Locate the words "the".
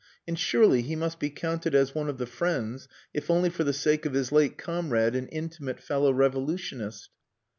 2.17-2.25, 3.63-3.71